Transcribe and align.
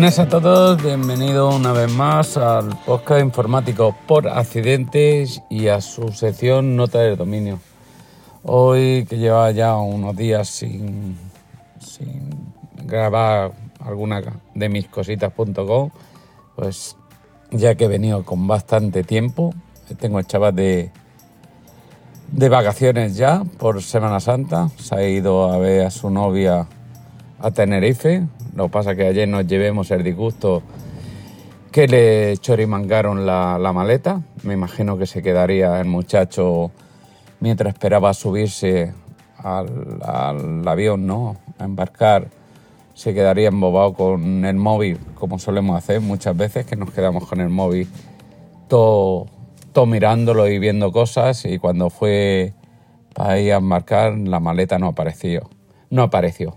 Buenas 0.00 0.18
a 0.18 0.26
todos, 0.26 0.82
bienvenido 0.82 1.54
una 1.54 1.72
vez 1.72 1.92
más 1.92 2.38
al 2.38 2.70
podcast 2.86 3.22
informático 3.22 3.94
por 4.06 4.28
accidentes 4.28 5.42
y 5.50 5.68
a 5.68 5.82
su 5.82 6.08
sección 6.12 6.74
Nota 6.74 7.00
del 7.00 7.18
Dominio. 7.18 7.58
Hoy 8.42 9.04
que 9.04 9.18
lleva 9.18 9.50
ya 9.50 9.76
unos 9.76 10.16
días 10.16 10.48
sin, 10.48 11.18
grabar 12.82 13.52
alguna 13.78 14.22
de 14.54 14.68
mis 14.70 14.88
cositas.com, 14.88 15.90
pues 16.56 16.96
ya 17.50 17.74
que 17.74 17.84
he 17.84 17.88
venido 17.88 18.24
con 18.24 18.46
bastante 18.46 19.04
tiempo, 19.04 19.52
tengo 19.98 20.18
el 20.18 20.26
chaval 20.26 20.56
de, 20.56 20.90
de 22.32 22.48
vacaciones 22.48 23.16
ya 23.16 23.44
por 23.58 23.82
Semana 23.82 24.18
Santa, 24.18 24.70
se 24.78 24.94
ha 24.94 25.06
ido 25.06 25.52
a 25.52 25.58
ver 25.58 25.84
a 25.84 25.90
su 25.90 26.08
novia 26.08 26.66
a 27.40 27.50
Tenerife, 27.50 28.22
lo 28.54 28.64
que 28.64 28.70
pasa 28.70 28.94
que 28.94 29.06
ayer 29.06 29.28
nos 29.28 29.46
llevemos 29.46 29.90
el 29.90 30.02
disgusto 30.02 30.62
que 31.72 31.86
le 31.86 32.36
chorimangaron 32.38 33.26
la, 33.26 33.58
la 33.58 33.72
maleta, 33.72 34.22
me 34.42 34.54
imagino 34.54 34.98
que 34.98 35.06
se 35.06 35.22
quedaría 35.22 35.80
el 35.80 35.86
muchacho 35.86 36.70
mientras 37.38 37.72
esperaba 37.72 38.12
subirse 38.12 38.92
al, 39.38 40.00
al 40.02 40.66
avión, 40.66 41.06
¿no? 41.06 41.36
A 41.58 41.64
embarcar 41.64 42.28
se 42.94 43.14
quedaría 43.14 43.48
embobado 43.48 43.94
con 43.94 44.44
el 44.44 44.56
móvil, 44.56 44.98
como 45.14 45.38
solemos 45.38 45.78
hacer 45.78 46.00
muchas 46.00 46.36
veces, 46.36 46.66
que 46.66 46.76
nos 46.76 46.90
quedamos 46.90 47.26
con 47.26 47.40
el 47.40 47.48
móvil 47.48 47.88
todo, 48.68 49.26
todo 49.72 49.86
mirándolo 49.86 50.48
y 50.48 50.58
viendo 50.58 50.92
cosas 50.92 51.44
y 51.46 51.58
cuando 51.58 51.88
fue 51.88 52.52
para 53.14 53.40
ir 53.40 53.52
a 53.52 53.56
embarcar 53.56 54.18
la 54.18 54.40
maleta 54.40 54.78
no 54.78 54.88
apareció. 54.88 55.48
No 55.88 56.02
apareció. 56.02 56.56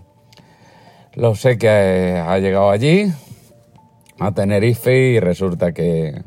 Lo 1.16 1.34
sé 1.34 1.58
que 1.58 1.68
ha 1.68 2.38
llegado 2.38 2.70
allí, 2.70 3.12
a 4.18 4.32
Tenerife, 4.32 4.96
y 4.96 5.20
resulta 5.20 5.72
que 5.72 6.22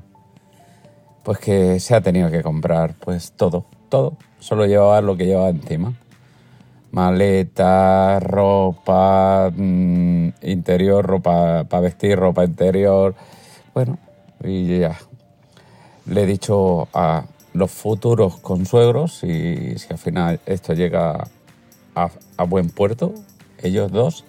pues 1.23 1.39
que 1.39 1.79
se 1.79 1.93
ha 1.93 2.01
tenido 2.01 2.31
que 2.31 2.41
comprar 2.41 2.95
pues 2.99 3.33
todo, 3.33 3.65
todo. 3.89 4.17
Solo 4.39 4.65
llevaba 4.65 5.01
lo 5.01 5.17
que 5.17 5.25
llevaba 5.25 5.49
encima 5.49 5.93
maleta, 6.91 8.19
ropa 8.19 9.51
mm, 9.55 10.29
interior, 10.43 11.05
ropa 11.05 11.65
para 11.65 11.81
vestir, 11.81 12.17
ropa 12.17 12.43
interior. 12.43 13.15
Bueno, 13.73 13.97
y 14.43 14.79
ya. 14.79 14.97
Le 16.05 16.23
he 16.23 16.25
dicho 16.25 16.87
a 16.93 17.25
los 17.53 17.69
futuros 17.69 18.37
consuegros, 18.37 19.23
y 19.23 19.77
si 19.77 19.87
al 19.91 19.97
final 19.97 20.39
esto 20.45 20.73
llega 20.73 21.27
a, 21.95 22.43
buen 22.45 22.69
puerto, 22.69 23.13
ellos 23.61 23.91
dos, 23.91 24.23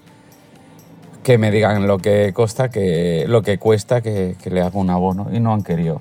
que 1.28 1.36
me 1.36 1.50
digan 1.50 1.86
lo 1.86 1.98
que 1.98 2.32
cuesta, 2.32 2.70
que 2.70 3.26
lo 3.28 3.42
que 3.42 3.58
cuesta 3.58 4.00
que, 4.00 4.34
que 4.42 4.48
le 4.48 4.62
haga 4.62 4.78
un 4.78 4.88
abono. 4.88 5.26
Y 5.30 5.40
no 5.40 5.52
han 5.52 5.62
querido. 5.62 6.00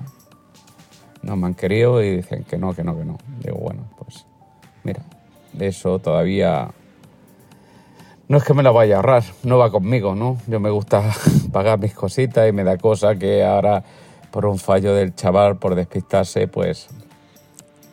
No 1.20 1.36
me 1.36 1.48
han 1.48 1.54
querido 1.54 2.02
y 2.02 2.16
dicen 2.16 2.44
que 2.44 2.56
no, 2.56 2.72
que 2.72 2.82
no, 2.82 2.96
que 2.96 3.04
no. 3.04 3.18
Digo, 3.44 3.58
bueno, 3.58 3.82
pues 3.98 4.24
mira, 4.84 5.02
eso 5.60 5.98
todavía 5.98 6.70
no 8.26 8.38
es 8.38 8.42
que 8.42 8.54
me 8.54 8.62
la 8.62 8.70
vaya 8.70 8.94
a 8.94 8.96
ahorrar, 9.00 9.22
no 9.42 9.58
va 9.58 9.70
conmigo, 9.70 10.14
¿no? 10.14 10.38
Yo 10.46 10.60
me 10.60 10.70
gusta 10.70 11.02
pagar 11.52 11.78
mis 11.78 11.92
cositas 11.92 12.48
y 12.48 12.52
me 12.52 12.64
da 12.64 12.78
cosa 12.78 13.16
que 13.16 13.44
ahora 13.44 13.84
por 14.30 14.46
un 14.46 14.58
fallo 14.58 14.94
del 14.94 15.14
chaval, 15.14 15.58
por 15.58 15.74
despistarse, 15.74 16.48
pues 16.48 16.88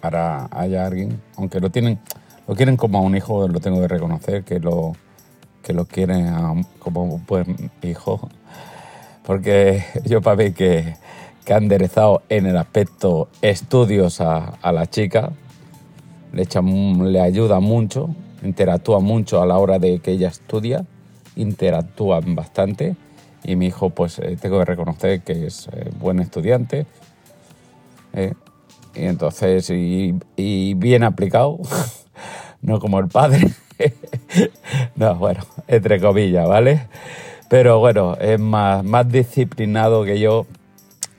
ahora 0.01 0.47
haya 0.51 0.85
alguien, 0.85 1.21
aunque 1.35 1.59
lo 1.59 1.69
tienen, 1.69 1.99
lo 2.47 2.55
quieren 2.55 2.77
como 2.77 2.99
a 2.99 3.01
un 3.01 3.17
hijo, 3.17 3.45
lo 3.49 3.59
tengo 3.59 3.81
que 3.81 3.89
reconocer, 3.89 4.45
que 4.45 4.61
lo, 4.61 4.93
que 5.65 5.73
lo 5.73 5.85
quieren 5.85 6.31
como 6.77 7.03
un 7.03 7.25
buen 7.25 7.71
hijo, 7.81 8.29
porque 9.25 9.83
yo 10.05 10.21
para 10.21 10.51
que, 10.51 10.95
que 11.43 11.53
ha 11.53 11.57
enderezado 11.57 12.21
en 12.29 12.45
el 12.45 12.55
aspecto 12.55 13.29
estudios 13.41 14.21
a, 14.21 14.49
a 14.61 14.71
la 14.71 14.85
chica, 14.85 15.31
le, 16.31 16.43
echa, 16.43 16.61
le 16.61 17.19
ayuda 17.19 17.59
mucho, 17.59 18.13
interactúa 18.43 18.99
mucho 18.99 19.41
a 19.41 19.47
la 19.47 19.57
hora 19.57 19.79
de 19.79 19.97
que 19.99 20.11
ella 20.11 20.27
estudia, 20.27 20.85
interactúan 21.35 22.35
bastante. 22.35 22.95
Y 23.43 23.55
mi 23.55 23.67
hijo 23.67 23.89
pues 23.89 24.19
eh, 24.19 24.37
tengo 24.39 24.59
que 24.59 24.65
reconocer 24.65 25.21
que 25.21 25.47
es 25.47 25.67
eh, 25.71 25.91
buen 25.99 26.19
estudiante 26.19 26.87
eh, 28.13 28.33
y 28.95 29.05
entonces 29.05 29.69
y, 29.69 30.73
bien 30.75 31.03
aplicado, 31.03 31.59
no 32.61 32.79
como 32.79 32.99
el 32.99 33.07
padre, 33.07 33.53
no 34.95 35.15
bueno, 35.15 35.41
entre 35.67 35.99
comillas, 35.99 36.47
¿vale? 36.47 36.87
Pero 37.49 37.79
bueno, 37.79 38.15
es 38.19 38.39
más, 38.39 38.83
más 38.83 39.09
disciplinado 39.09 40.03
que 40.03 40.19
yo 40.19 40.45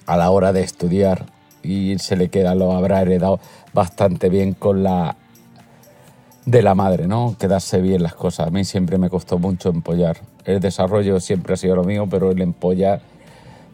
a 0.06 0.16
la 0.16 0.30
hora 0.30 0.52
de 0.52 0.62
estudiar 0.62 1.26
y 1.62 1.98
se 1.98 2.16
le 2.16 2.28
queda, 2.28 2.54
lo 2.54 2.72
habrá 2.72 3.02
heredado 3.02 3.40
bastante 3.72 4.28
bien 4.28 4.54
con 4.54 4.82
la 4.82 5.16
de 6.44 6.62
la 6.62 6.74
madre, 6.74 7.08
¿no? 7.08 7.36
Quedarse 7.38 7.80
bien 7.80 8.02
las 8.02 8.14
cosas. 8.14 8.46
A 8.46 8.50
mí 8.50 8.64
siempre 8.64 8.98
me 8.98 9.10
costó 9.10 9.38
mucho 9.38 9.68
empollar. 9.68 10.18
El 10.44 10.60
desarrollo 10.60 11.18
siempre 11.18 11.54
ha 11.54 11.56
sido 11.56 11.74
lo 11.74 11.84
mío, 11.84 12.06
pero 12.08 12.30
el 12.30 12.40
empollar 12.40 13.00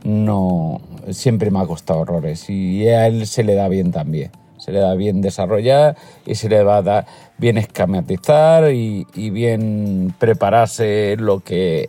no 0.05 0.81
siempre 1.11 1.51
me 1.51 1.61
ha 1.61 1.67
costado 1.67 2.01
horrores 2.01 2.49
y 2.51 2.89
a 2.89 3.07
él 3.07 3.27
se 3.27 3.45
le 3.45 3.55
da 3.55 3.69
bien 3.69 3.93
también. 3.93 4.31
Se 4.63 4.71
le 4.71 4.79
da 4.79 4.95
bien 4.95 5.21
desarrollar 5.21 5.97
y 6.25 6.37
se 6.37 6.49
le 6.49 6.63
va 6.63 6.77
a 6.77 6.83
dar 6.83 7.07
bien 7.37 7.59
escamatizar 7.59 8.73
y, 8.73 9.05
bien 9.31 10.15
prepararse 10.21 11.17
lo 11.19 11.41
que 11.41 11.89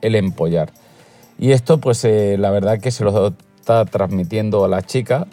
el, 0.00 0.14
empollar. 0.14 0.72
Y 1.38 1.52
esto, 1.52 1.78
pues 1.78 2.04
eh, 2.06 2.36
la 2.38 2.50
verdad 2.50 2.80
que 2.80 2.90
se 2.90 3.04
lo 3.04 3.34
está 3.60 3.84
transmitiendo 3.84 4.64
a 4.64 4.68
la 4.68 4.80
chica 4.80 5.26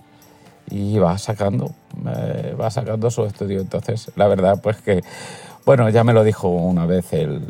y 0.70 0.98
va 0.98 1.18
sacando, 1.18 1.72
eh, 2.06 2.54
va 2.60 2.70
sacando 2.70 3.10
su 3.10 3.24
estudio. 3.24 3.62
Entonces, 3.62 4.12
la 4.18 4.28
verdad, 4.28 4.60
pues 4.62 4.78
que, 4.78 5.04
bueno, 5.66 5.90
ya 5.90 6.04
me 6.04 6.12
lo 6.12 6.26
dijo 6.26 6.50
una 6.50 6.86
vez 6.86 7.14
el, 7.14 7.42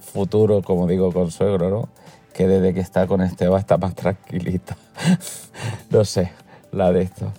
futuro, 0.00 0.60
como 0.62 0.86
digo, 0.86 1.10
consuegro, 1.10 1.70
¿no? 1.70 1.88
Que 2.34 2.46
desde 2.46 2.74
que 2.74 2.80
está 2.80 3.06
con 3.06 3.22
este 3.22 3.48
va 3.48 3.58
está 3.58 3.78
más 3.78 3.94
tranquilita. 3.94 4.76
no 5.90 6.04
sé, 6.04 6.32
la 6.72 6.92
de 6.92 7.02
esto. 7.02 7.32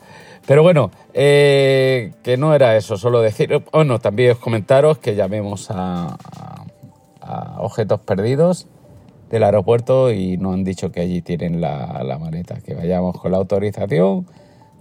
Pero 0.48 0.64
bueno, 0.64 0.92
eh, 1.14 2.14
que 2.24 2.38
no 2.38 2.56
era 2.56 2.78
eso, 2.78 2.96
solo 2.96 3.20
decir, 3.20 3.62
bueno, 3.74 4.00
también 4.00 4.32
os 4.32 4.38
comentaros 4.38 4.98
que 4.98 5.14
llamemos 5.14 5.70
a, 5.72 6.18
a, 7.20 7.62
objetos 7.62 8.00
perdidos 8.00 8.66
del 9.30 9.44
aeropuerto 9.44 10.10
y 10.10 10.38
nos 10.38 10.54
han 10.54 10.64
dicho 10.64 10.90
que 10.90 11.02
allí 11.02 11.22
tienen 11.22 11.60
la, 11.60 12.02
la 12.02 12.18
maleta, 12.18 12.62
que 12.62 12.76
vayamos 12.76 13.20
con 13.20 13.34
la 13.34 13.40
autorización 13.40 14.26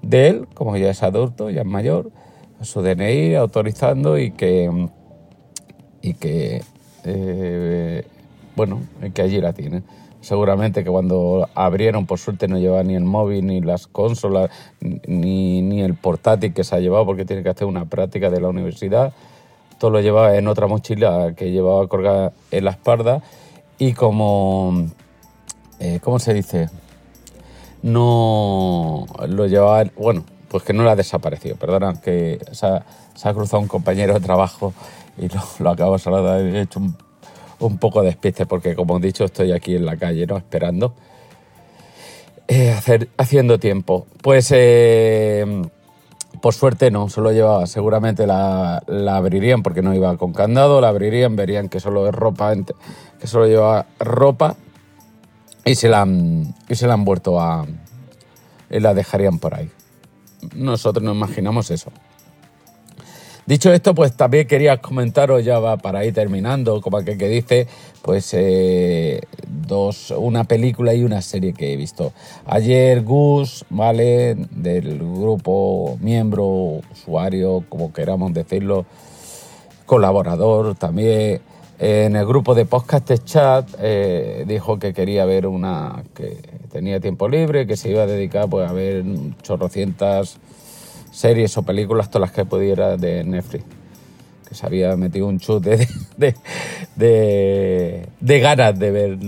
de 0.02 0.28
él, 0.28 0.48
como 0.54 0.76
ya 0.76 0.88
es 0.88 1.02
adulto, 1.02 1.50
ya 1.50 1.62
es 1.62 1.66
mayor, 1.66 2.12
su 2.60 2.80
DNI 2.80 3.34
autorizando 3.34 4.18
y 4.18 4.30
que, 4.30 4.88
y 6.00 6.14
que 6.14 6.62
eh, 7.02 8.06
bueno, 8.54 8.82
que 9.12 9.22
allí 9.22 9.40
la 9.40 9.52
tienen. 9.52 9.82
Seguramente 10.26 10.82
que 10.82 10.90
cuando 10.90 11.48
abrieron, 11.54 12.04
por 12.04 12.18
suerte, 12.18 12.48
no 12.48 12.58
llevaba 12.58 12.82
ni 12.82 12.96
el 12.96 13.04
móvil, 13.04 13.46
ni 13.46 13.60
las 13.60 13.86
consolas, 13.86 14.50
ni, 14.80 15.62
ni 15.62 15.82
el 15.82 15.94
portátil 15.94 16.52
que 16.52 16.64
se 16.64 16.74
ha 16.74 16.80
llevado, 16.80 17.06
porque 17.06 17.24
tiene 17.24 17.44
que 17.44 17.50
hacer 17.50 17.68
una 17.68 17.84
práctica 17.84 18.28
de 18.28 18.40
la 18.40 18.48
universidad. 18.48 19.12
Todo 19.78 19.92
lo 19.92 20.00
llevaba 20.00 20.36
en 20.36 20.48
otra 20.48 20.66
mochila 20.66 21.34
que 21.36 21.52
llevaba 21.52 21.86
colgada 21.86 22.32
en 22.50 22.64
la 22.64 22.72
espalda. 22.72 23.22
Y 23.78 23.92
como, 23.92 24.86
eh, 25.78 26.00
¿cómo 26.02 26.18
se 26.18 26.34
dice? 26.34 26.70
no 27.82 29.06
lo 29.28 29.46
llevaba, 29.46 29.84
bueno, 29.96 30.24
pues 30.48 30.64
que 30.64 30.72
no 30.72 30.82
le 30.82 30.90
ha 30.90 30.96
desaparecido, 30.96 31.54
perdona, 31.54 32.00
que 32.00 32.40
se 32.50 32.66
ha, 32.66 33.32
cruzado 33.32 33.62
un 33.62 33.68
compañero 33.68 34.14
de 34.14 34.18
trabajo 34.18 34.74
y 35.16 35.28
lo, 35.28 35.40
lo 35.60 35.70
acabo 35.70 35.96
de 35.96 36.58
he 36.58 36.62
hecho 36.62 36.80
un, 36.80 36.96
poco 37.78 38.02
de 38.02 38.08
despiste 38.08 38.46
porque 38.46 38.74
como 38.74 38.98
he 38.98 39.00
dicho 39.00 39.24
estoy 39.24 39.52
aquí 39.52 39.76
en 39.76 39.86
la 39.86 39.96
calle, 39.96 40.26
¿no? 40.26 40.36
Esperando. 40.36 40.94
Eh, 42.48 42.70
hacer, 42.70 43.08
haciendo 43.16 43.58
tiempo. 43.58 44.06
Pues 44.22 44.52
eh, 44.54 45.44
por 46.40 46.54
suerte 46.54 46.90
no, 46.90 47.08
solo 47.08 47.32
llevaba, 47.32 47.66
seguramente 47.66 48.26
la, 48.26 48.82
la, 48.86 49.16
abrirían 49.16 49.62
porque 49.62 49.82
no 49.82 49.94
iba 49.94 50.16
con 50.16 50.32
candado, 50.32 50.80
la 50.80 50.88
abrirían, 50.88 51.34
verían 51.34 51.68
que 51.68 51.80
solo 51.80 52.08
es 52.08 52.14
ropa, 52.14 52.54
que 53.20 53.26
solo 53.26 53.46
lleva 53.46 53.86
ropa 53.98 54.56
y 55.64 55.74
se 55.74 55.88
la 55.88 56.02
han, 56.02 56.54
y 56.68 56.74
se 56.76 56.86
la 56.86 56.94
han 56.94 57.04
vuelto 57.04 57.40
a... 57.40 57.66
Y 58.70 58.80
la 58.80 58.94
dejarían 58.94 59.38
por 59.38 59.54
ahí. 59.54 59.70
Nosotros 60.54 61.02
nos 61.02 61.14
imaginamos 61.14 61.70
eso. 61.70 61.90
Dicho 63.46 63.72
esto, 63.72 63.94
pues 63.94 64.16
también 64.16 64.48
quería 64.48 64.78
comentaros, 64.78 65.44
ya 65.44 65.60
va 65.60 65.76
para 65.76 66.04
ir 66.04 66.12
terminando, 66.12 66.80
como 66.80 67.04
que, 67.04 67.16
que 67.16 67.28
dice, 67.28 67.68
pues 68.02 68.34
eh, 68.34 69.20
dos, 69.46 70.10
una 70.10 70.42
película 70.42 70.92
y 70.94 71.04
una 71.04 71.22
serie 71.22 71.52
que 71.52 71.72
he 71.72 71.76
visto. 71.76 72.12
Ayer 72.44 73.02
Gus, 73.02 73.64
¿vale? 73.70 74.34
Del 74.50 74.98
grupo, 74.98 75.96
miembro, 76.00 76.80
usuario, 76.90 77.62
como 77.68 77.92
queramos 77.92 78.34
decirlo, 78.34 78.84
colaborador 79.86 80.74
también, 80.74 81.40
en 81.78 82.16
el 82.16 82.26
grupo 82.26 82.56
de 82.56 82.64
podcast 82.64 83.12
chat 83.24 83.68
eh, 83.78 84.44
dijo 84.48 84.80
que 84.80 84.92
quería 84.92 85.24
ver 85.24 85.46
una 85.46 86.02
que 86.14 86.38
tenía 86.72 86.98
tiempo 86.98 87.28
libre, 87.28 87.66
que 87.68 87.76
se 87.76 87.90
iba 87.90 88.02
a 88.02 88.06
dedicar 88.06 88.48
pues, 88.48 88.68
a 88.68 88.72
ver 88.72 89.04
chorrocientas 89.42 90.40
series 91.16 91.56
o 91.56 91.62
películas, 91.62 92.10
todas 92.10 92.28
las 92.28 92.36
que 92.36 92.44
pudiera 92.44 92.96
de 92.98 93.24
Netflix. 93.24 93.64
Que 94.46 94.54
se 94.54 94.66
había 94.66 94.94
metido 94.96 95.26
un 95.26 95.40
chute 95.40 95.88
de, 96.16 96.34
de, 96.94 98.06
de, 98.20 98.40
ganas 98.40 98.78
de 98.78 98.90
ver 98.90 99.18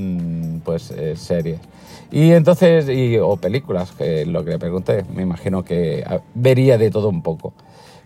pues, 0.65 0.91
eh, 0.91 1.17
series. 1.17 1.59
Y 2.11 2.33
entonces, 2.33 2.87
o 3.23 3.37
películas, 3.39 3.93
que 3.93 4.27
lo 4.27 4.45
que 4.45 4.53
le 4.53 4.59
pregunté, 4.59 5.05
me 5.15 5.23
imagino 5.23 5.65
que 5.65 6.05
vería 6.35 6.77
de 6.77 6.91
todo 6.91 7.09
un 7.09 7.23
poco. 7.23 7.55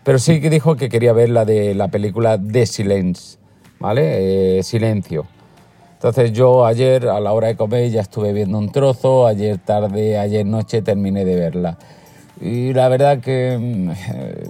Pero 0.04 0.18
sí 0.18 0.40
que 0.40 0.48
dijo 0.48 0.76
que 0.76 0.88
quería 0.88 1.12
ver 1.12 1.30
la 1.30 1.44
de 1.44 1.74
la 1.74 1.88
película 1.88 2.40
The 2.40 2.66
Silence, 2.66 3.38
¿vale? 3.78 4.58
Eh, 4.58 4.62
silencio. 4.62 5.26
Entonces 5.94 6.32
yo 6.32 6.66
ayer 6.66 7.08
a 7.08 7.20
la 7.20 7.32
hora 7.32 7.48
de 7.48 7.56
comer 7.56 7.90
ya 7.90 8.00
estuve 8.00 8.32
viendo 8.32 8.58
un 8.58 8.72
trozo, 8.72 9.26
ayer 9.26 9.58
tarde, 9.58 10.18
ayer 10.18 10.44
noche 10.44 10.82
terminé 10.82 11.24
de 11.24 11.36
verla. 11.36 11.78
Y 12.42 12.72
la 12.72 12.88
verdad 12.88 13.20
que 13.20 13.56
mm, 13.58 13.90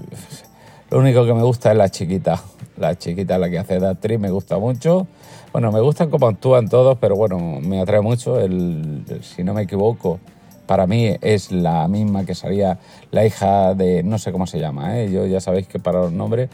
lo 0.90 0.98
único 0.98 1.26
que 1.26 1.34
me 1.34 1.42
gusta 1.42 1.72
es 1.72 1.76
la 1.76 1.90
chiquita. 1.90 2.42
La 2.78 2.96
chiquita, 2.96 3.38
la 3.38 3.50
que 3.50 3.58
hace 3.58 3.78
de 3.78 3.88
actriz, 3.88 4.18
me 4.18 4.30
gusta 4.30 4.58
mucho. 4.58 5.06
Bueno, 5.52 5.70
me 5.70 5.80
gustan 5.80 6.08
cómo 6.08 6.26
actúan 6.26 6.68
todos, 6.68 6.96
pero 6.98 7.14
bueno, 7.14 7.38
me 7.60 7.80
atrae 7.80 8.00
mucho. 8.00 8.40
El, 8.40 9.04
si 9.20 9.44
no 9.44 9.52
me 9.52 9.62
equivoco, 9.62 10.18
para 10.66 10.86
mí 10.86 11.14
es 11.20 11.52
la 11.52 11.86
misma 11.86 12.24
que 12.24 12.34
salía 12.34 12.78
la 13.10 13.26
hija 13.26 13.74
de, 13.74 14.02
no 14.02 14.18
sé 14.18 14.32
cómo 14.32 14.46
se 14.46 14.58
llama, 14.58 14.98
¿eh? 14.98 15.10
yo 15.12 15.26
ya 15.26 15.40
sabéis 15.40 15.66
que 15.66 15.78
para 15.78 16.00
los 16.00 16.12
nombres 16.12 16.48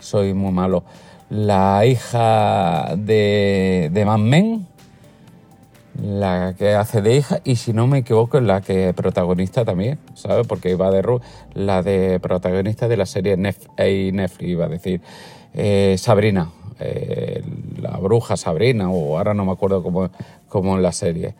soy 0.00 0.34
muy 0.34 0.52
malo. 0.52 0.84
La 1.30 1.86
hija 1.86 2.94
de, 2.98 3.88
de 3.90 4.04
Man 4.04 4.24
Men, 4.24 4.66
la 6.00 6.54
que 6.58 6.74
hace 6.74 7.02
de 7.02 7.16
hija, 7.16 7.40
y 7.44 7.56
si 7.56 7.72
no 7.72 7.86
me 7.86 7.98
equivoco, 7.98 8.38
es 8.38 8.44
la 8.44 8.60
que 8.60 8.92
protagonista 8.94 9.64
también, 9.64 9.98
¿sabes? 10.14 10.46
Porque 10.46 10.70
iba 10.70 10.90
de 10.90 11.02
la 11.54 11.82
de 11.82 12.18
protagonista 12.20 12.88
de 12.88 12.96
la 12.96 13.06
serie 13.06 13.36
Netflix, 13.36 14.48
iba 14.48 14.66
a 14.66 14.68
decir, 14.68 15.00
eh, 15.54 15.96
Sabrina, 15.98 16.50
eh, 16.80 17.42
la 17.80 17.96
bruja 17.98 18.36
Sabrina, 18.36 18.90
o 18.90 19.18
ahora 19.18 19.34
no 19.34 19.44
me 19.44 19.52
acuerdo 19.52 19.82
cómo, 19.82 20.10
cómo 20.48 20.76
en 20.76 20.82
la 20.82 20.92
serie. 20.92 21.34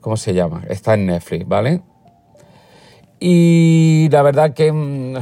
¿Cómo 0.00 0.16
se 0.16 0.32
llama? 0.32 0.62
Está 0.68 0.94
en 0.94 1.06
Netflix, 1.06 1.46
¿vale? 1.46 1.82
Y 3.22 4.08
la 4.10 4.22
verdad 4.22 4.54
que 4.54 4.72
mm, 4.72 5.12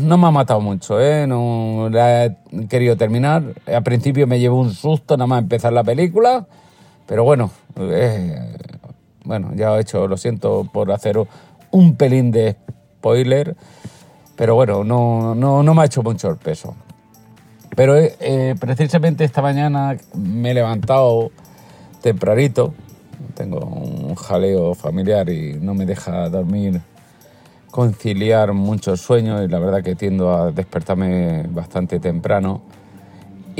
no 0.00 0.18
me 0.18 0.26
ha 0.26 0.30
matado 0.32 0.60
mucho, 0.60 1.00
¿eh? 1.00 1.24
No 1.28 1.88
la 1.88 2.26
he 2.26 2.36
querido 2.68 2.96
terminar. 2.96 3.44
Al 3.66 3.84
principio 3.84 4.26
me 4.26 4.40
llevó 4.40 4.58
un 4.58 4.74
susto 4.74 5.16
nada 5.16 5.28
más 5.28 5.42
empezar 5.42 5.72
la 5.72 5.84
película, 5.84 6.48
pero 7.08 7.24
bueno, 7.24 7.50
eh, 7.76 8.56
bueno, 9.24 9.52
ya 9.54 9.76
he 9.76 9.80
hecho, 9.80 10.06
lo 10.06 10.18
siento 10.18 10.68
por 10.70 10.92
hacer 10.92 11.18
un 11.70 11.96
pelín 11.96 12.30
de 12.30 12.56
spoiler, 12.98 13.56
pero 14.36 14.54
bueno, 14.54 14.84
no, 14.84 15.34
no, 15.34 15.62
no 15.62 15.74
me 15.74 15.82
ha 15.82 15.84
hecho 15.86 16.02
mucho 16.02 16.28
el 16.28 16.36
peso. 16.36 16.76
Pero 17.74 17.96
eh, 17.96 18.54
precisamente 18.60 19.24
esta 19.24 19.40
mañana 19.40 19.96
me 20.14 20.50
he 20.50 20.54
levantado 20.54 21.30
tempranito, 22.02 22.74
tengo 23.34 23.60
un 23.60 24.14
jaleo 24.14 24.74
familiar 24.74 25.30
y 25.30 25.54
no 25.54 25.74
me 25.74 25.86
deja 25.86 26.28
dormir, 26.28 26.82
conciliar 27.70 28.52
mucho 28.52 28.96
sueño 28.96 29.42
y 29.42 29.48
la 29.48 29.58
verdad 29.58 29.82
que 29.82 29.94
tiendo 29.94 30.34
a 30.34 30.52
despertarme 30.52 31.44
bastante 31.48 32.00
temprano. 32.00 32.62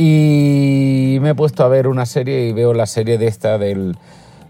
Y 0.00 1.18
me 1.20 1.30
he 1.30 1.34
puesto 1.34 1.64
a 1.64 1.68
ver 1.68 1.88
una 1.88 2.06
serie 2.06 2.46
y 2.46 2.52
veo 2.52 2.72
la 2.72 2.86
serie 2.86 3.18
de 3.18 3.26
esta 3.26 3.58
del, 3.58 3.96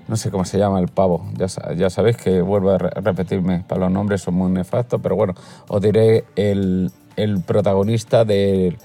no 0.06 0.16
sé 0.16 0.30
cómo 0.30 0.44
se 0.44 0.58
llama, 0.58 0.78
el 0.78 0.88
pavo. 0.88 1.26
Ya, 1.38 1.46
ya 1.74 1.88
sabéis 1.88 2.18
que 2.18 2.42
vuelvo 2.42 2.72
a 2.72 2.78
repetirme, 2.78 3.64
para 3.66 3.82
los 3.82 3.90
nombres 3.90 4.20
son 4.20 4.34
muy 4.34 4.50
nefastos, 4.50 5.00
pero 5.02 5.16
bueno, 5.16 5.34
os 5.68 5.80
diré 5.80 6.26
el, 6.36 6.92
el 7.16 7.40
protagonista 7.40 8.26
del 8.26 8.76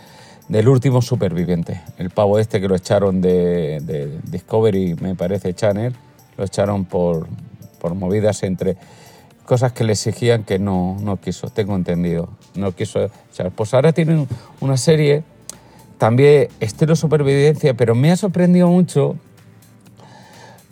del 0.48 0.68
último 0.68 1.02
superviviente. 1.02 1.82
El 1.98 2.10
pavo 2.10 2.40
este 2.40 2.60
que 2.60 2.68
lo 2.68 2.76
echaron 2.76 3.22
de, 3.22 4.20
Discovery, 4.24 4.96
me 4.96 5.16
parece, 5.16 5.54
Channel, 5.54 5.96
lo 6.38 6.44
echaron 6.44 6.86
por, 6.86 7.28
por 7.80 7.96
movidas 7.96 8.44
entre 8.44 8.78
cosas 9.46 9.74
que 9.74 9.84
le 9.84 9.94
exigían 9.94 10.44
que 10.44 10.60
no, 10.60 10.98
no 11.02 11.18
quiso, 11.18 11.50
tengo 11.50 11.76
entendido, 11.76 12.30
no 12.56 12.72
quiso 12.74 13.10
echar. 13.32 13.52
Pues 13.52 13.74
ahora 13.74 13.94
tienen 13.94 14.28
una 14.62 14.78
serie, 14.78 15.24
también 16.04 16.50
estilo 16.60 16.98
supervivencia, 16.98 17.76
pero 17.76 17.96
me 17.96 18.12
ha 18.12 18.18
sorprendido 18.18 18.68
mucho 18.68 19.16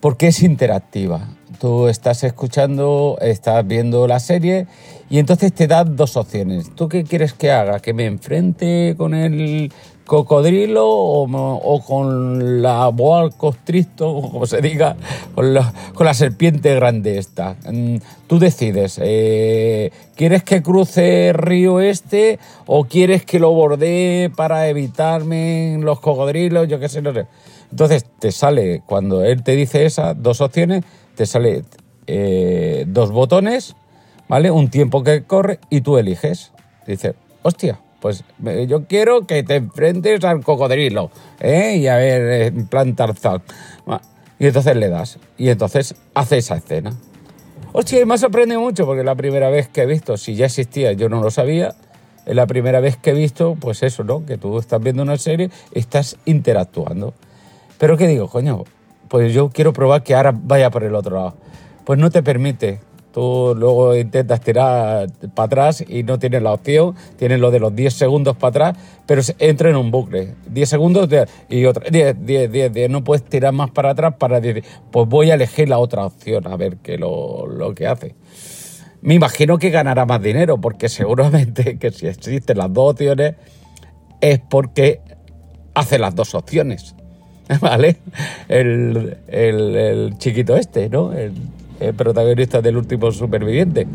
porque 0.01 0.27
es 0.27 0.43
interactiva. 0.43 1.25
Tú 1.57 1.87
estás 1.87 2.25
escuchando, 2.25 3.17
estás 3.21 3.65
viendo 3.65 4.07
la 4.07 4.19
serie 4.19 4.67
y 5.09 5.19
entonces 5.19 5.53
te 5.53 5.67
da 5.67 5.85
dos 5.85 6.17
opciones. 6.17 6.75
¿Tú 6.75 6.89
qué 6.89 7.05
quieres 7.05 7.31
que 7.31 7.49
haga? 7.49 7.79
¿Que 7.79 7.93
me 7.93 8.07
enfrente 8.07 8.93
con 8.97 9.13
el 9.13 9.71
cocodrilo 10.11 10.85
o, 10.85 11.83
con 11.87 12.61
la 12.61 12.89
boa 12.89 13.29
constricto, 13.29 14.09
o 14.09 14.29
como 14.29 14.45
se 14.45 14.59
diga, 14.59 14.97
con 15.33 15.53
la, 15.53 16.13
serpiente 16.13 16.75
grande 16.75 17.17
esta? 17.17 17.55
Mm, 17.71 17.95
tú 18.27 18.37
decides. 18.37 18.99
Eh, 19.01 19.89
¿Quieres 20.17 20.43
que 20.43 20.61
cruce 20.61 21.31
río 21.31 21.79
este 21.79 22.39
o 22.65 22.83
quieres 22.83 23.23
que 23.23 23.39
lo 23.39 23.53
bordee 23.53 24.29
para 24.35 24.67
evitarme 24.67 25.77
los 25.79 26.01
cocodrilos? 26.01 26.67
Yo 26.67 26.77
qué 26.77 26.89
sé, 26.89 27.01
no 27.01 27.13
sé. 27.13 27.27
Entonces 27.71 28.05
te 28.19 28.33
sale, 28.33 28.83
cuando 28.85 29.23
él 29.23 29.43
te 29.43 29.55
dice 29.55 29.85
esas 29.85 30.21
dos 30.21 30.41
opciones, 30.41 30.83
te 31.15 31.25
sale 31.25 31.63
eh, 32.07 32.83
dos 32.85 33.11
botones, 33.11 33.77
¿vale? 34.27 34.51
Un 34.51 34.69
tiempo 34.69 35.03
que 35.03 35.23
corre 35.23 35.59
y 35.69 35.79
tú 35.79 35.97
eliges. 35.97 36.51
Dice, 36.85 37.15
hostia, 37.43 37.79
pues 38.01 38.23
yo 38.67 38.85
quiero 38.87 39.27
que 39.27 39.43
te 39.43 39.55
enfrentes 39.55 40.23
al 40.23 40.43
cocodrilo, 40.43 41.11
¿eh? 41.39 41.77
Y 41.77 41.87
a 41.87 41.95
ver, 41.97 42.53
en 42.53 42.67
plan 42.67 42.95
Tarzán. 42.95 43.41
Y 44.39 44.47
entonces 44.47 44.75
le 44.75 44.89
das. 44.89 45.19
Y 45.37 45.49
entonces 45.49 45.93
hace 46.15 46.39
esa 46.39 46.55
escena. 46.55 46.93
Hostia, 47.73 48.03
me 48.07 48.15
ha 48.15 48.17
sorprendido 48.17 48.59
mucho 48.59 48.87
porque 48.87 49.03
la 49.03 49.13
primera 49.13 49.51
vez 49.51 49.69
que 49.69 49.83
he 49.83 49.85
visto, 49.85 50.17
si 50.17 50.33
ya 50.33 50.47
existía, 50.47 50.93
yo 50.93 51.09
no 51.09 51.21
lo 51.21 51.29
sabía. 51.29 51.75
Es 52.25 52.35
la 52.35 52.47
primera 52.47 52.79
vez 52.79 52.97
que 52.97 53.11
he 53.11 53.13
visto, 53.13 53.55
pues 53.59 53.83
eso, 53.83 54.03
¿no? 54.03 54.25
Que 54.25 54.37
tú 54.37 54.57
estás 54.57 54.81
viendo 54.81 55.03
una 55.03 55.17
serie, 55.17 55.51
estás 55.73 56.17
interactuando. 56.25 57.13
Pero 57.77 57.97
¿qué 57.97 58.07
digo, 58.07 58.27
coño? 58.27 58.63
Pues 59.09 59.31
yo 59.31 59.49
quiero 59.49 59.73
probar 59.73 60.01
que 60.01 60.15
ahora 60.15 60.33
vaya 60.35 60.71
por 60.71 60.83
el 60.83 60.95
otro 60.95 61.15
lado. 61.15 61.35
Pues 61.85 61.99
no 61.99 62.09
te 62.09 62.23
permite. 62.23 62.79
Tú 63.13 63.53
luego 63.57 63.95
intentas 63.95 64.39
tirar 64.41 65.07
para 65.35 65.45
atrás 65.45 65.83
y 65.87 66.03
no 66.03 66.17
tienes 66.17 66.41
la 66.41 66.53
opción, 66.53 66.95
tienes 67.17 67.39
lo 67.39 67.51
de 67.51 67.59
los 67.59 67.75
10 67.75 67.93
segundos 67.93 68.37
para 68.37 68.69
atrás, 68.69 68.85
pero 69.05 69.21
entra 69.39 69.69
en 69.69 69.75
un 69.75 69.91
bucle. 69.91 70.35
10 70.49 70.69
segundos 70.69 71.09
y 71.49 71.65
otra, 71.65 71.89
10, 71.89 72.25
10, 72.25 72.51
10, 72.51 72.73
10, 72.73 72.89
no 72.89 73.03
puedes 73.03 73.23
tirar 73.23 73.53
más 73.53 73.69
para 73.71 73.91
atrás 73.91 74.15
para 74.17 74.39
decir, 74.39 74.63
pues 74.91 75.07
voy 75.09 75.31
a 75.31 75.33
elegir 75.33 75.67
la 75.67 75.79
otra 75.79 76.05
opción, 76.05 76.47
a 76.47 76.55
ver 76.55 76.77
qué 76.77 76.97
lo, 76.97 77.47
lo 77.47 77.75
que 77.75 77.87
hace. 77.87 78.15
Me 79.01 79.15
imagino 79.15 79.57
que 79.57 79.71
ganará 79.71 80.05
más 80.05 80.21
dinero, 80.21 80.59
porque 80.61 80.87
seguramente 80.87 81.77
que 81.79 81.91
si 81.91 82.07
existen 82.07 82.57
las 82.57 82.73
dos 82.73 82.91
opciones 82.91 83.35
es 84.21 84.39
porque 84.49 85.01
hace 85.73 85.99
las 85.99 86.15
dos 86.15 86.33
opciones. 86.35 86.95
¿vale? 87.61 87.97
El, 88.47 90.13
chiquito 90.17 90.55
este, 90.55 90.89
¿no? 90.89 91.13
El, 91.13 91.33
protagonista 91.95 92.61
del 92.61 92.77
último 92.77 93.11
superviviente. 93.11 93.87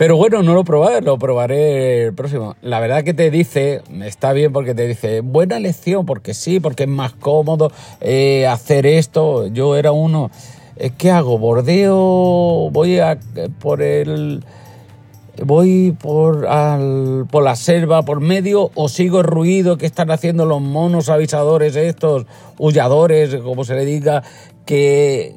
Pero 0.00 0.16
bueno, 0.16 0.42
no 0.42 0.54
lo 0.54 0.64
probaré, 0.64 1.02
lo 1.02 1.18
probaré 1.18 2.06
el 2.06 2.14
próximo. 2.14 2.56
La 2.62 2.80
verdad 2.80 3.04
que 3.04 3.12
te 3.12 3.30
dice, 3.30 3.82
está 4.02 4.32
bien 4.32 4.50
porque 4.50 4.74
te 4.74 4.86
dice, 4.86 5.20
buena 5.20 5.58
lección, 5.58 6.06
porque 6.06 6.32
sí, 6.32 6.58
porque 6.58 6.84
es 6.84 6.88
más 6.88 7.12
cómodo 7.12 7.70
eh, 8.00 8.46
hacer 8.46 8.86
esto. 8.86 9.48
Yo 9.48 9.76
era 9.76 9.92
uno, 9.92 10.30
¿qué 10.96 11.10
hago? 11.10 11.36
¿Bordeo? 11.36 12.70
¿Voy 12.70 12.98
a 12.98 13.18
por 13.58 13.82
el 13.82 14.42
voy 15.44 15.92
por, 16.00 16.46
por 17.30 17.42
la 17.42 17.56
selva, 17.56 18.02
por 18.02 18.20
medio, 18.20 18.70
o 18.74 18.88
sigo 18.88 19.20
el 19.20 19.26
ruido 19.26 19.76
que 19.76 19.86
están 19.86 20.10
haciendo 20.10 20.46
los 20.46 20.60
monos 20.60 21.08
avisadores 21.08 21.76
estos, 21.76 22.26
huyadores, 22.58 23.36
como 23.36 23.64
se 23.64 23.74
le 23.74 23.84
diga, 23.84 24.22
que, 24.64 25.34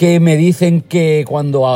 que 0.00 0.18
me 0.18 0.38
dicen 0.38 0.80
que 0.80 1.26
cuando 1.28 1.66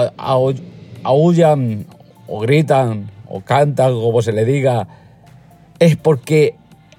aullan 1.03 1.85
o 2.27 2.41
gritan 2.41 3.11
o 3.29 3.43
cantan, 3.43 3.93
como 3.93 4.23
se 4.23 4.33
le 4.33 4.47
diga, 4.47 4.89
es 5.79 5.99
porque 5.99 6.55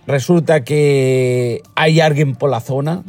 resulta 0.06 0.64
que 0.64 1.64
hay 1.74 2.00
alguien 2.00 2.36
por 2.36 2.52
la 2.52 2.60
zona. 2.60 3.02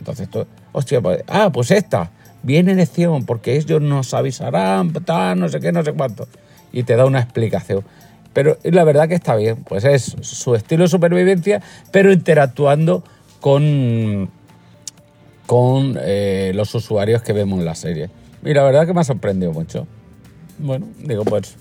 Entonces, 0.00 0.28
hostia, 0.72 1.00
pues, 1.00 1.22
ah, 1.28 1.50
pues 1.52 1.70
esta, 1.70 2.10
viene 2.42 2.74
lección, 2.74 3.24
porque 3.24 3.56
ellos 3.56 3.80
nos 3.80 4.12
avisarán, 4.12 4.92
no 5.36 5.48
sé 5.48 5.60
qué, 5.60 5.70
no 5.70 5.84
sé 5.84 5.92
cuánto 5.92 6.26
y 6.72 6.82
te 6.82 6.96
da 6.96 7.06
una 7.06 7.20
explicación. 7.20 7.84
pero 8.32 8.58
la 8.64 8.82
verdad 8.82 9.06
que 9.06 9.14
está 9.14 9.36
bien, 9.36 9.62
pues 9.68 9.84
es 9.84 10.16
su 10.20 10.56
estilo 10.56 10.82
de 10.82 10.88
supervivencia, 10.88 11.62
pero 11.92 12.10
interactuando 12.10 13.04
con, 13.40 14.30
con 15.50 15.98
eh, 16.00 16.52
los 16.54 16.72
usuarios 16.76 17.22
que 17.22 17.32
vemos 17.32 17.58
en 17.58 17.64
la 17.64 17.74
serie. 17.74 18.08
Y 18.44 18.54
la 18.54 18.62
verdad 18.62 18.86
que 18.86 18.94
me 18.94 19.00
ha 19.00 19.04
sorprendido 19.04 19.50
mucho. 19.50 19.84
Bueno, 20.60 20.86
digo, 20.98 21.24
pues, 21.24 21.56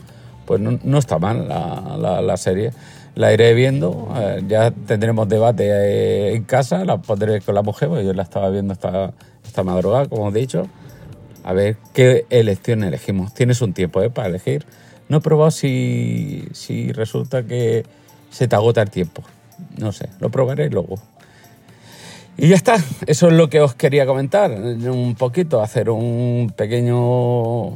pues 0.45 0.61
no, 0.61 0.97
está 0.99 1.17
mal 1.17 1.47
la, 1.47 2.21
la, 2.21 2.37
serie. 2.37 2.71
La 3.15 3.33
iré 3.33 3.55
viendo, 3.55 4.13
eh, 4.15 4.43
ya 4.47 4.69
tendremos 4.69 5.27
debate 5.27 5.63
eh, 5.71 6.35
en 6.35 6.43
casa, 6.43 6.85
la 6.85 6.97
pondré 6.97 7.41
con 7.41 7.55
la 7.55 7.63
mujer, 7.63 7.89
porque 7.89 8.05
yo 8.05 8.13
la 8.13 8.21
estaba 8.21 8.51
viendo 8.51 8.73
esta, 8.73 9.11
esta 9.43 9.63
madrugada, 9.63 10.05
como 10.05 10.29
he 10.29 10.33
dicho. 10.33 10.67
A 11.43 11.53
ver 11.53 11.77
qué 11.91 12.27
elección 12.29 12.83
elegimos. 12.83 13.33
Tienes 13.33 13.59
un 13.63 13.73
tiempo 13.73 14.07
para 14.11 14.27
elegir 14.27 14.67
no 15.09 15.17
he 15.17 15.21
probado 15.21 15.49
si, 15.49 16.47
si 16.51 16.91
resulta 16.91 17.41
que 17.43 17.83
se 18.29 18.47
te 18.47 18.55
agota 18.55 18.83
el 18.83 18.91
tiempo. 18.91 19.23
No 19.77 19.91
sé, 19.91 20.07
lo 20.19 20.29
probaré 20.29 20.69
luego. 20.69 20.99
Y 22.41 22.47
ya 22.47 22.55
está, 22.55 22.77
eso 23.05 23.27
es 23.27 23.33
lo 23.33 23.49
que 23.49 23.59
os 23.59 23.75
quería 23.75 24.05
comentar. 24.05 24.49
Un 24.51 25.15
poquito, 25.15 25.61
hacer 25.61 25.89
un 25.89 26.53
pequeño 26.55 27.71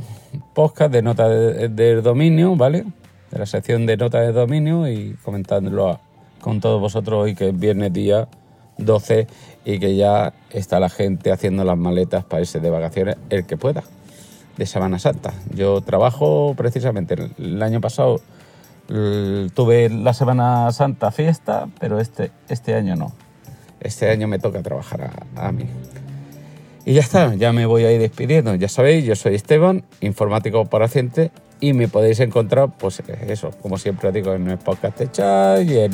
podcast 0.54 0.90
de 0.90 1.02
nota 1.02 1.28
de, 1.28 2.02
dominio, 2.02 2.56
¿vale? 2.56 2.86
De 3.30 3.40
la 3.40 3.46
sección 3.46 3.86
de 3.86 3.98
nota 3.98 4.22
de 4.22 4.32
dominio 4.32 4.88
y 4.88 5.18
comentándolo 5.22 6.00
con 6.40 6.62
todos 6.62 6.80
vosotros 6.80 7.24
hoy 7.24 7.36
que 7.36 7.50
es 7.50 7.60
viernes 7.60 7.92
día 7.92 8.30
12 8.78 9.28
y 9.66 9.80
que 9.80 9.98
ya 9.98 10.34
está 10.50 10.80
la 10.80 10.90
gente 10.90 11.34
haciendo 11.34 11.66
las 11.66 11.78
maletas 11.78 12.24
para 12.24 12.40
irse 12.40 12.62
de 12.62 12.70
vacaciones, 12.70 13.18
el 13.30 13.46
que 13.46 13.58
pueda 13.58 13.84
de 14.56 14.66
Semana 14.66 14.98
Santa. 14.98 15.34
Yo 15.54 15.82
trabajo 15.82 16.54
precisamente, 16.56 17.16
el 17.38 17.62
año 17.62 17.82
pasado 17.82 18.22
tuve 18.88 19.90
la 19.90 20.14
Semana 20.14 20.72
Santa 20.72 21.12
fiesta, 21.12 21.68
pero 21.82 22.00
este, 22.00 22.32
este 22.48 22.76
año 22.76 22.96
no. 22.96 23.23
Este 23.84 24.10
año 24.10 24.28
me 24.28 24.40
toca 24.40 24.62
trabajar 24.62 25.12
a, 25.36 25.52
mí. 25.52 25.66
Y 26.86 26.94
ya 26.94 27.02
está, 27.02 27.36
ya 27.36 27.54
me 27.54 27.66
voy 27.66 27.84
a 27.86 27.92
ir 27.92 28.00
despidiendo. 28.00 28.56
Ya 28.56 28.70
sabéis, 28.70 29.06
yo 29.06 29.16
soy 29.16 29.36
Esteban, 29.36 29.84
informático 30.02 30.66
paciente, 30.66 31.32
y 31.60 31.74
me 31.74 31.88
podéis 31.88 32.20
encontrar, 32.20 32.72
pues 32.78 33.02
eso, 33.28 33.52
como 33.62 33.78
siempre 33.78 34.12
digo, 34.12 34.34
en 34.34 34.50
el 34.50 34.58
podcast 34.58 35.00
de 35.00 35.12
chat 35.12 35.62
y 35.64 35.80
en, 35.80 35.92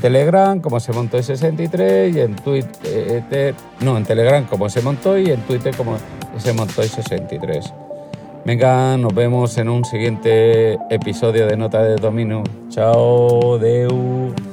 Telegram, 0.00 0.60
como 0.60 0.80
se 0.80 0.92
montó 0.92 1.16
el 1.16 1.22
63, 1.22 2.16
y 2.16 2.20
en 2.20 2.36
Twitter, 2.36 3.54
no, 3.80 3.96
en 3.96 4.04
Telegram 4.04 4.44
como 4.46 4.68
se 4.68 4.82
montó 4.82 5.16
y 5.16 5.30
en 5.30 5.40
Twitter 5.42 5.76
como 5.76 5.96
ese 6.36 6.52
Montoy 6.52 6.88
63. 6.88 7.72
Venga, 8.44 8.96
nos 8.96 9.12
vemos 9.12 9.58
en 9.58 9.68
un 9.68 9.84
siguiente 9.84 10.78
episodio 10.88 11.46
de 11.46 11.56
Nota 11.56 11.82
de 11.82 11.96
Dominio. 11.96 12.44
Chao, 12.68 13.58
Deu. 13.58 14.45